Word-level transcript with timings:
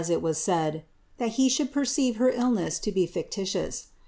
275 0.03 0.73
^ 0.81 0.83
that 1.19 1.33
he 1.33 1.47
should 1.47 1.71
perceive 1.71 2.15
her 2.15 2.31
illness 2.31 2.79
to 2.79 2.91
be 2.91 3.05
fictitious." 3.05 3.89